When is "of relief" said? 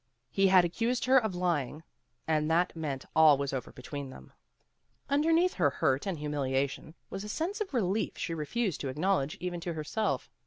7.61-8.17